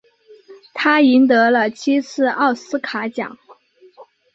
[0.73, 3.37] 他赢得了七次奥斯卡奖。